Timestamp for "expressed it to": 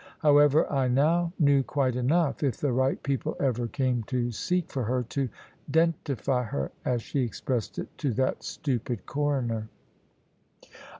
7.19-8.11